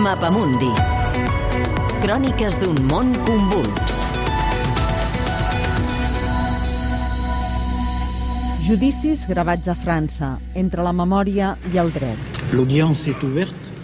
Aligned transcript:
Mapamundi. 0.00 0.70
Cròniques 2.00 2.56
d'un 2.62 2.78
món 2.88 3.10
convuls. 3.26 3.96
Judicis 8.64 9.26
gravats 9.28 9.68
a 9.68 9.74
França, 9.76 10.30
entre 10.56 10.86
la 10.86 10.94
memòria 10.96 11.50
i 11.68 11.76
el 11.82 11.92
dret. 11.92 12.40
L'audience 12.54 13.12
est 13.12 13.26
ouverte. 13.28 13.74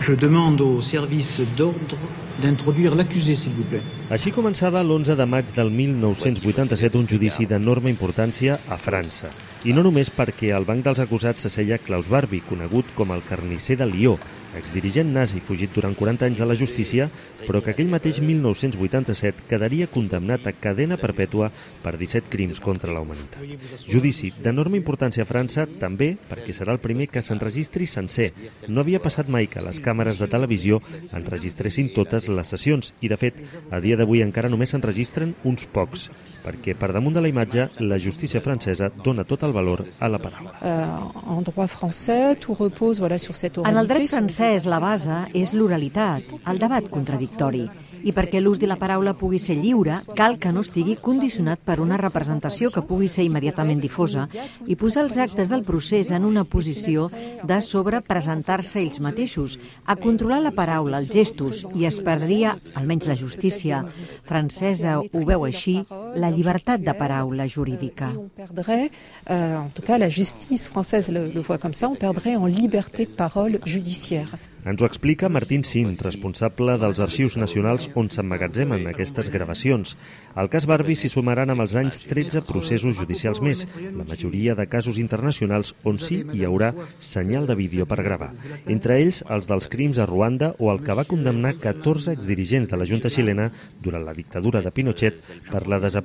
Je 0.00 0.16
demande 0.16 0.64
au 0.64 0.80
service 0.80 1.44
d'ordre 1.58 2.00
d'introduire 2.42 2.94
l'accusé, 2.94 3.36
s'il 3.36 3.52
vous 3.52 3.64
plaît. 3.64 3.82
Així 4.10 4.32
començava 4.32 4.82
l'11 4.82 5.16
de 5.18 5.26
maig 5.26 5.52
del 5.54 5.70
1987 5.70 6.96
un 6.96 7.08
judici 7.08 7.46
d'enorme 7.46 7.90
importància 7.90 8.60
a 8.68 8.78
França. 8.80 9.32
I 9.66 9.74
no 9.74 9.82
només 9.82 10.08
perquè 10.14 10.52
al 10.54 10.64
banc 10.64 10.84
dels 10.86 11.00
acusats 11.02 11.42
s'asseia 11.42 11.80
Klaus 11.82 12.08
Barbie, 12.08 12.44
conegut 12.46 12.86
com 12.94 13.10
el 13.12 13.24
carnisser 13.26 13.76
de 13.76 13.88
Lió, 13.90 14.16
exdirigent 14.56 15.10
nazi 15.12 15.42
fugit 15.44 15.72
durant 15.74 15.94
40 15.96 16.26
anys 16.28 16.40
de 16.40 16.46
la 16.46 16.56
justícia, 16.56 17.08
però 17.44 17.60
que 17.62 17.72
aquell 17.74 17.90
mateix 17.90 18.20
1987 18.24 19.44
quedaria 19.50 19.88
condemnat 19.90 20.46
a 20.46 20.54
cadena 20.56 20.96
perpètua 21.00 21.50
per 21.82 21.96
17 21.98 22.30
crims 22.32 22.60
contra 22.60 22.92
la 22.92 23.02
humanitat. 23.04 23.42
Judici 23.86 24.32
d'enorme 24.42 24.78
importància 24.80 25.24
a 25.24 25.28
França 25.28 25.66
també 25.80 26.14
perquè 26.30 26.54
serà 26.56 26.74
el 26.74 26.82
primer 26.82 27.08
que 27.12 27.22
s'enregistri 27.22 27.86
sencer. 27.86 28.30
No 28.68 28.82
havia 28.82 29.02
passat 29.02 29.28
mai 29.28 29.50
que 29.50 29.64
les 29.64 29.82
càmeres 29.84 30.22
de 30.22 30.30
televisió 30.30 30.80
enregistressin 31.12 31.92
totes 31.94 32.27
les 32.28 32.48
sessions 32.54 32.92
i, 33.00 33.08
de 33.08 33.16
fet, 33.20 33.38
a 33.70 33.80
dia 33.80 33.96
d'avui 33.96 34.22
encara 34.24 34.50
només 34.52 34.72
s'enregistren 34.74 35.34
uns 35.48 35.66
pocs, 35.72 36.08
perquè 36.44 36.76
per 36.78 36.92
damunt 36.94 37.16
de 37.16 37.22
la 37.24 37.32
imatge 37.32 37.68
la 37.80 37.98
justícia 37.98 38.42
francesa 38.44 38.90
dona 39.04 39.24
tot 39.28 39.42
el 39.46 39.52
valor 39.56 39.84
a 40.00 40.08
la 40.08 40.20
paraula. 40.22 40.54
Euh, 40.62 41.34
en 41.34 41.42
droit 41.42 41.68
français, 41.68 42.36
tout 42.40 42.54
repose 42.54 43.00
voilà, 43.00 43.18
sur 43.18 43.34
cette 43.34 43.58
oralité. 43.58 43.74
En 43.74 43.82
el 43.82 43.88
dret 43.88 44.08
francès, 44.08 44.66
la 44.66 44.80
base 44.80 45.26
és 45.34 45.52
l'oralitat, 45.52 46.24
el 46.46 46.58
debat 46.58 46.88
contradictori. 46.88 47.68
I 47.98 48.12
perquè 48.14 48.38
l'ús 48.40 48.60
de 48.62 48.68
la 48.70 48.76
paraula 48.78 49.14
pugui 49.18 49.40
ser 49.42 49.56
lliure, 49.58 49.96
cal 50.14 50.36
que 50.38 50.52
no 50.54 50.62
estigui 50.62 50.94
condicionat 51.02 51.58
per 51.66 51.80
una 51.82 51.98
representació 51.98 52.70
que 52.70 52.84
pugui 52.86 53.08
ser 53.10 53.24
immediatament 53.26 53.80
difosa 53.82 54.28
i 54.66 54.76
posar 54.78 55.02
els 55.06 55.18
actes 55.18 55.50
del 55.50 55.64
procés 55.66 56.12
en 56.14 56.24
una 56.24 56.44
posició 56.44 57.08
de 57.42 57.58
sobrepresentar-se 57.64 58.80
ells 58.84 59.00
mateixos, 59.02 59.58
a 59.84 59.96
controlar 59.96 60.40
la 60.44 60.54
paraula, 60.54 61.02
els 61.02 61.10
gestos, 61.10 61.64
i 61.74 61.88
es 61.90 61.98
perdria, 62.18 62.56
almenys 62.74 63.06
la 63.06 63.16
justícia 63.18 63.84
francesa 64.26 64.98
ho 64.98 65.22
veu 65.26 65.44
així, 65.46 65.78
la 66.14 66.30
llibertat 66.30 66.80
de 66.80 66.94
paraula 66.94 67.46
jurídica. 67.46 68.12
Perdrait, 68.36 68.90
euh, 69.30 69.56
en 69.56 69.68
tout 69.74 69.82
cas 69.82 69.98
la 69.98 70.08
justice 70.08 70.68
française 70.68 71.10
le, 71.10 71.26
le 71.28 71.40
voit 71.40 71.58
comme 71.58 71.74
ça, 71.74 71.88
on 71.88 71.94
perdrait 71.94 72.36
en 72.36 72.46
liberté 72.46 73.06
de 73.06 73.12
parole 73.12 73.58
judiciaire. 73.64 74.36
Ens 74.68 74.82
ho 74.82 74.86
explica 74.86 75.28
Martín 75.30 75.62
Sin, 75.64 75.94
responsable 76.02 76.74
dels 76.82 76.98
arxius 77.00 77.36
nacionals 77.38 77.86
on 77.96 78.10
s'emmagatzemen 78.10 78.88
aquestes 78.90 79.30
gravacions. 79.30 79.94
Al 80.34 80.50
cas 80.50 80.66
Barbie 80.66 80.98
s'hi 80.98 81.08
sumaran 81.08 81.52
amb 81.54 81.62
els 81.62 81.76
anys 81.78 82.02
13 82.02 82.42
processos 82.44 82.98
judicials 82.98 83.40
més, 83.40 83.62
la 83.94 84.04
majoria 84.04 84.56
de 84.58 84.66
casos 84.68 84.98
internacionals 84.98 85.72
on 85.88 86.00
sí 86.02 86.18
hi 86.34 86.44
haurà 86.44 86.72
senyal 87.00 87.46
de 87.46 87.56
vídeo 87.56 87.86
per 87.86 88.02
gravar. 88.02 88.32
Entre 88.66 88.98
ells, 88.98 89.22
els 89.30 89.48
dels 89.48 89.70
crims 89.70 90.02
a 90.02 90.08
Ruanda 90.10 90.50
o 90.58 90.72
el 90.74 90.82
que 90.84 90.96
va 91.00 91.06
condemnar 91.08 91.54
14 91.62 92.12
exdirigents 92.18 92.68
de 92.68 92.76
la 92.76 92.88
Junta 92.92 93.08
xilena 93.14 93.48
durant 93.80 94.04
la 94.04 94.16
dictadura 94.16 94.60
de 94.60 94.74
Pinochet 94.74 95.22
per 95.48 95.64
la 95.64 95.78
desaparició 95.78 95.97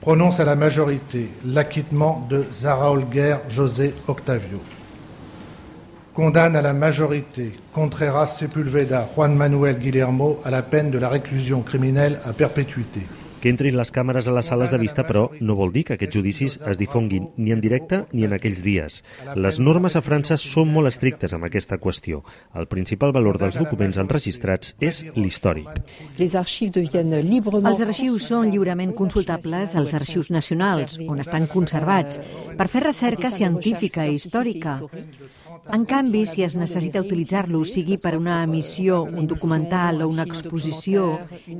prononce 0.00 0.40
à 0.40 0.44
la 0.44 0.56
majorité 0.56 1.28
l'acquittement 1.44 2.26
de 2.30 2.44
Zara 2.52 2.92
Holger 2.92 3.36
José 3.48 3.94
Octavio. 4.06 4.60
Condamne 6.14 6.56
à 6.56 6.62
la 6.62 6.72
majorité 6.72 7.52
Contreras 7.72 8.26
Sepulveda 8.26 9.08
Juan 9.14 9.34
Manuel 9.34 9.78
Guillermo 9.78 10.40
à 10.44 10.50
la 10.50 10.62
peine 10.62 10.90
de 10.90 10.98
la 10.98 11.08
réclusion 11.08 11.60
criminelle 11.62 12.20
à 12.24 12.32
perpétuité. 12.32 13.02
Que 13.46 13.52
entrin 13.54 13.76
les 13.78 13.92
càmeres 13.94 14.26
a 14.26 14.32
les 14.34 14.48
sales 14.50 14.72
de 14.74 14.78
vista, 14.82 15.04
però, 15.06 15.28
no 15.38 15.54
vol 15.54 15.70
dir 15.70 15.84
que 15.86 15.94
aquests 15.94 16.16
judicis 16.16 16.56
es 16.66 16.80
difonguin 16.80 17.28
ni 17.38 17.52
en 17.54 17.60
directe 17.62 18.00
ni 18.10 18.24
en 18.26 18.32
aquells 18.34 18.58
dies. 18.64 18.96
Les 19.38 19.60
normes 19.62 19.94
a 19.94 20.02
França 20.02 20.34
són 20.42 20.72
molt 20.74 20.90
estrictes 20.90 21.30
amb 21.36 21.46
aquesta 21.46 21.78
qüestió. 21.78 22.24
El 22.58 22.66
principal 22.66 23.14
valor 23.14 23.38
dels 23.38 23.54
documents 23.54 24.00
enregistrats 24.02 24.74
és 24.82 24.98
l'històric. 25.14 25.78
Els 26.18 26.34
arxius 27.86 28.26
són 28.32 28.50
lliurement 28.50 28.96
consultables 28.98 29.78
als 29.78 29.94
arxius 29.94 30.32
nacionals, 30.34 30.98
on 31.06 31.22
estan 31.22 31.46
conservats, 31.46 32.18
per 32.58 32.66
fer 32.66 32.82
recerca 32.88 33.30
científica 33.30 34.08
i 34.10 34.18
històrica. 34.18 34.80
En 35.70 35.86
canvi, 35.86 36.24
si 36.26 36.42
es 36.42 36.58
necessita 36.58 37.00
utilitzar-lo, 37.02 37.62
sigui 37.66 38.00
per 38.02 38.16
una 38.18 38.42
emissió, 38.42 39.04
un 39.06 39.30
documental 39.30 40.02
o 40.02 40.10
una 40.10 40.26
exposició, 40.26 41.12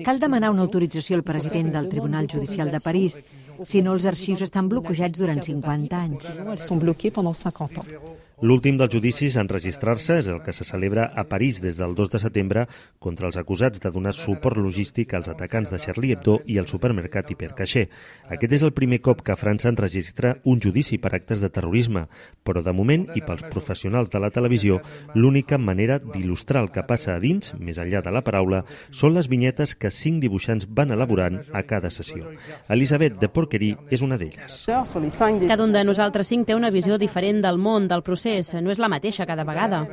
cal 0.03 0.18
demanar 0.18 0.50
una 0.50 0.66
autorització 0.66 1.18
al 1.18 1.26
president 1.26 1.75
del 1.81 1.88
Tribunal 1.88 2.26
Judicial 2.31 2.70
de 2.70 2.81
París, 2.81 3.25
si 3.65 3.83
no 3.83 3.97
els 3.97 4.06
arxius 4.06 4.44
estan 4.47 4.69
bloquejats 4.69 5.19
durant 5.19 5.43
50 5.43 5.97
anys. 5.97 6.31
Elles 6.39 6.67
sont 6.67 6.78
bloquées 6.83 7.11
pendant 7.11 7.34
50 7.34 7.81
ans. 7.81 8.17
L'últim 8.44 8.77
dels 8.77 8.93
judicis 8.93 9.39
en 9.41 9.49
registrar-se 9.49 10.19
és 10.21 10.27
el 10.28 10.43
que 10.44 10.53
se 10.53 10.65
celebra 10.69 11.06
a 11.17 11.22
París 11.25 11.62
des 11.65 11.78
del 11.81 11.95
2 11.97 12.11
de 12.12 12.19
setembre 12.21 12.66
contra 13.00 13.31
els 13.31 13.39
acusats 13.41 13.81
de 13.81 13.89
donar 13.89 14.12
suport 14.12 14.61
logístic 14.61 15.15
als 15.16 15.31
atacants 15.33 15.71
de 15.72 15.78
Charlie 15.81 16.12
Hebdo 16.12 16.43
i 16.45 16.59
el 16.61 16.69
supermercat 16.69 17.31
Hipercaixer. 17.33 17.87
Aquest 18.28 18.53
és 18.59 18.66
el 18.66 18.75
primer 18.77 18.99
cop 19.00 19.22
que 19.25 19.39
França 19.41 19.71
enregistra 19.72 20.34
un 20.45 20.61
judici 20.61 20.99
per 21.00 21.15
actes 21.16 21.41
de 21.41 21.49
terrorisme, 21.49 22.03
però 22.45 22.61
de 22.61 22.75
moment, 22.77 23.06
i 23.16 23.22
pels 23.25 23.47
professionals 23.49 24.12
de 24.12 24.21
la 24.21 24.28
televisió, 24.28 24.83
l'única 25.15 25.56
manera 25.56 25.97
d'il·lustrar 25.97 26.66
el 26.66 26.71
que 26.77 26.84
passa 26.84 27.15
a 27.15 27.25
dins, 27.25 27.55
més 27.56 27.81
enllà 27.81 28.05
de 28.05 28.12
la 28.12 28.21
paraula, 28.21 28.66
són 28.91 29.16
les 29.16 29.31
vinyetes 29.33 29.72
que 29.81 29.89
cinc 29.89 30.21
dibuixants 30.21 30.69
van 30.69 30.93
elaborant 30.93 31.41
a 31.56 31.65
cada 31.65 31.89
sessió. 31.89 32.28
Elisabet 32.69 33.16
de 33.16 33.33
Porquerí 33.47 33.77
és 33.95 34.03
una 34.03 34.17
d'elles. 34.19 34.65
Cada 34.67 35.62
un 35.62 35.73
de 35.73 35.83
nosaltres 35.87 36.27
cinc 36.27 36.49
té 36.49 36.55
una 36.57 36.73
visió 36.75 36.99
diferent 36.99 37.39
del 37.45 37.61
món, 37.62 37.87
del 37.87 38.03
procés. 38.03 38.51
No 38.59 38.73
és 38.75 38.81
la 38.83 38.91
mateixa 38.91 39.27
cada 39.29 39.45
vegada. 39.47 39.84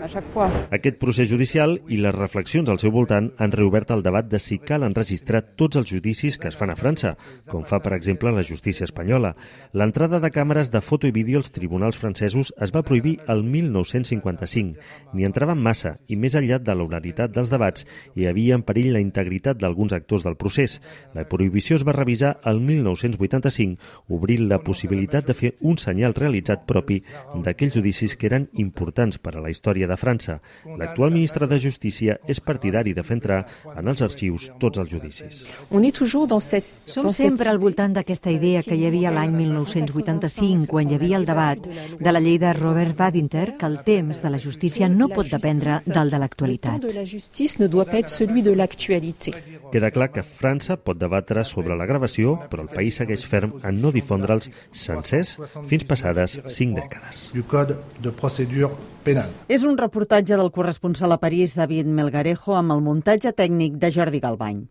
Aquest 0.74 0.98
procés 0.98 1.30
judicial 1.30 1.78
i 1.88 2.00
les 2.02 2.16
reflexions 2.16 2.70
al 2.70 2.80
seu 2.82 2.92
voltant 2.92 3.30
han 3.38 3.54
reobert 3.54 3.92
el 3.94 4.02
debat 4.02 4.26
de 4.30 4.40
si 4.42 4.58
cal 4.58 4.84
enregistrar 4.88 5.44
tots 5.60 5.78
els 5.78 5.90
judicis 5.92 6.40
que 6.42 6.50
es 6.50 6.58
fan 6.58 6.74
a 6.74 6.78
França, 6.80 7.14
com 7.50 7.62
fa, 7.64 7.78
per 7.84 7.94
exemple, 7.94 8.32
la 8.34 8.44
justícia 8.44 8.88
espanyola. 8.90 9.36
L'entrada 9.74 10.20
de 10.24 10.32
càmeres 10.34 10.74
de 10.74 10.82
foto 10.82 11.08
i 11.08 11.14
vídeo 11.14 11.38
als 11.38 11.54
tribunals 11.54 12.00
francesos 12.02 12.54
es 12.58 12.74
va 12.74 12.82
prohibir 12.82 13.20
el 13.30 13.44
1955. 13.44 14.82
N'hi 15.14 15.30
entraven 15.30 15.62
massa 15.62 16.00
i 16.08 16.18
més 16.18 16.34
enllà 16.40 16.58
de 16.58 16.74
l'oralitat 16.74 17.36
dels 17.36 17.54
debats 17.54 17.86
hi 18.16 18.26
havia 18.26 18.58
en 18.58 18.66
perill 18.66 18.94
la 18.96 19.04
integritat 19.04 19.62
d'alguns 19.62 19.94
actors 19.94 20.26
del 20.26 20.40
procés. 20.40 20.80
La 21.14 21.28
prohibició 21.30 21.78
es 21.78 21.86
va 21.86 21.94
revisar 21.94 22.40
el 22.50 22.60
1985, 22.64 23.43
obrint 24.10 24.48
la 24.48 24.60
possibilitat 24.64 25.28
de 25.28 25.34
fer 25.34 25.54
un 25.62 25.78
senyal 25.78 26.14
realitzat 26.14 26.66
propi 26.70 27.02
d'aquells 27.44 27.76
judicis 27.76 28.16
que 28.16 28.28
eren 28.30 28.48
importants 28.62 29.18
per 29.18 29.36
a 29.36 29.42
la 29.44 29.50
història 29.50 29.88
de 29.88 29.98
França. 29.98 30.40
L'actual 30.78 31.12
ministre 31.12 31.48
de 31.48 31.60
Justícia 31.60 32.18
és 32.28 32.40
partidari 32.40 32.94
de 32.94 33.04
fer 33.04 33.18
entrar 33.18 33.42
en 33.76 33.88
els 33.88 34.02
arxius 34.02 34.50
tots 34.60 34.80
els 34.80 34.90
judicis. 34.90 35.44
On 35.72 35.84
est 35.84 35.96
toujours 35.96 36.28
dans 36.28 36.44
cette... 36.44 36.68
Som 36.86 37.10
sempre 37.12 37.50
al 37.50 37.60
voltant 37.60 37.94
d'aquesta 37.96 38.32
idea 38.32 38.62
que 38.64 38.76
hi 38.76 38.86
havia 38.88 39.12
l'any 39.12 39.32
1985, 39.38 40.68
quan 40.68 40.90
hi 40.90 40.98
havia 40.98 41.18
el 41.18 41.26
debat 41.26 41.60
de 42.00 42.12
la 42.12 42.20
llei 42.20 42.38
de 42.40 42.54
Robert 42.54 42.98
Badinter, 42.98 43.58
que 43.58 43.66
el 43.66 43.80
temps 43.84 44.22
de 44.22 44.30
la 44.30 44.38
justícia 44.38 44.90
no 44.90 45.08
pot 45.10 45.32
dependre 45.32 45.80
del 45.88 46.12
de 46.12 46.20
l'actualitat. 46.20 46.84
Queda 49.74 49.90
clar 49.90 50.12
que 50.14 50.22
França 50.22 50.76
pot 50.78 51.00
debatre 51.02 51.42
sobre 51.50 51.74
la 51.74 51.88
gravació, 51.90 52.36
però 52.52 52.62
el 52.62 52.70
país 52.70 53.00
segueix 53.00 53.24
ferm 53.26 53.56
en 53.66 53.80
no 53.82 53.90
difondre'ls 53.96 54.52
sencers 54.70 55.32
fins 55.72 55.88
passades 55.90 56.36
cinc 56.46 56.78
dècades. 56.78 57.24
du 57.34 57.42
Code 57.50 57.80
de 57.98 58.12
procédure 58.14 58.70
pénale. 59.04 59.34
És 59.50 59.66
un 59.66 59.80
reportatge 59.80 60.38
del 60.38 60.54
corresponsal 60.54 61.18
a 61.18 61.18
París, 61.18 61.58
David 61.58 61.90
Melgarejo, 61.90 62.54
amb 62.54 62.78
el 62.78 62.86
muntatge 62.86 63.34
tècnic 63.34 63.82
de 63.82 63.90
Jordi 63.90 64.22
Galbany. 64.22 64.68